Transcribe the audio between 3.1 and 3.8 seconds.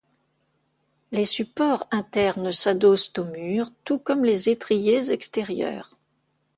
au mur,